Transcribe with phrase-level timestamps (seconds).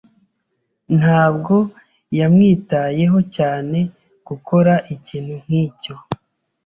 [0.99, 1.55] Ntabwo
[2.19, 3.79] yamwitayeho cyane
[4.27, 5.93] gukora ikintu nkicyo.